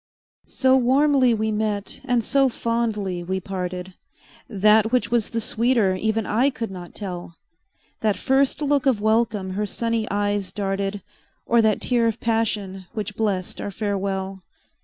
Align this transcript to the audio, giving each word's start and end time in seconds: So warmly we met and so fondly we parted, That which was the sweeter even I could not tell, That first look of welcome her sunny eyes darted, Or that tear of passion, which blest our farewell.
So 0.47 0.75
warmly 0.75 1.31
we 1.35 1.51
met 1.51 2.01
and 2.05 2.23
so 2.23 2.49
fondly 2.49 3.21
we 3.23 3.39
parted, 3.39 3.93
That 4.49 4.91
which 4.91 5.11
was 5.11 5.29
the 5.29 5.39
sweeter 5.39 5.93
even 5.93 6.25
I 6.25 6.49
could 6.49 6.71
not 6.71 6.95
tell, 6.95 7.35
That 7.99 8.17
first 8.17 8.63
look 8.63 8.87
of 8.87 8.99
welcome 8.99 9.51
her 9.51 9.67
sunny 9.67 10.09
eyes 10.09 10.51
darted, 10.51 11.03
Or 11.45 11.61
that 11.61 11.81
tear 11.81 12.07
of 12.07 12.19
passion, 12.19 12.87
which 12.93 13.15
blest 13.15 13.61
our 13.61 13.69
farewell. 13.69 14.41